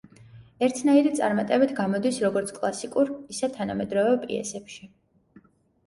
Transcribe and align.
ერთნაირი 0.67 1.11
წარმატებით 1.19 1.75
გამოდის 1.81 2.19
როგორც 2.25 2.51
კლასიკურ, 2.57 3.15
ისე 3.37 3.53
თანამედროვე 3.61 4.19
პიესებში. 4.27 4.95